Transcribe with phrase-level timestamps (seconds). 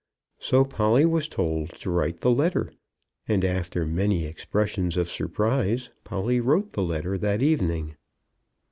[0.39, 2.73] So Polly was told to write the letter,
[3.27, 7.95] and after many expressions of surprise, Polly wrote the letter that evening.